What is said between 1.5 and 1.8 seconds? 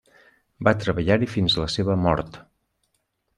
a la